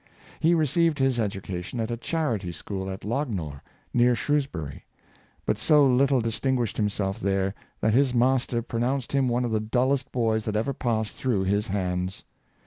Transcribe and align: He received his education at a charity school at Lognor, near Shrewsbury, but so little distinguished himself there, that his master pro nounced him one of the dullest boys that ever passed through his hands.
He 0.39 0.55
received 0.55 0.97
his 0.97 1.19
education 1.19 1.79
at 1.79 1.91
a 1.91 1.95
charity 1.95 2.51
school 2.51 2.89
at 2.89 3.05
Lognor, 3.05 3.61
near 3.93 4.15
Shrewsbury, 4.15 4.83
but 5.45 5.59
so 5.59 5.85
little 5.85 6.21
distinguished 6.21 6.77
himself 6.77 7.19
there, 7.19 7.53
that 7.81 7.93
his 7.93 8.11
master 8.11 8.63
pro 8.63 8.79
nounced 8.79 9.11
him 9.11 9.29
one 9.29 9.45
of 9.45 9.51
the 9.51 9.59
dullest 9.59 10.11
boys 10.11 10.45
that 10.45 10.55
ever 10.55 10.73
passed 10.73 11.13
through 11.17 11.43
his 11.43 11.67
hands. 11.67 12.23